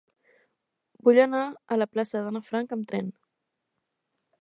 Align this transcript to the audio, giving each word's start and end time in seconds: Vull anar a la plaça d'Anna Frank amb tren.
Vull 1.09 1.19
anar 1.25 1.43
a 1.45 1.79
la 1.81 1.89
plaça 1.93 2.25
d'Anna 2.25 2.45
Frank 2.51 2.77
amb 2.79 2.91
tren. 2.93 3.17